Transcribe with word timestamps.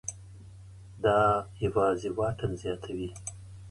دا 1.03 1.17
یوازې 1.65 2.09
واټن 2.17 2.51
زیاتوي. 2.61 3.09